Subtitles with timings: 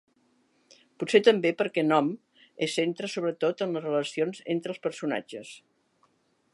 [1.01, 2.09] Potser també perquè "nom"
[2.67, 5.55] es centra sobretot en les relacions entre els personatges.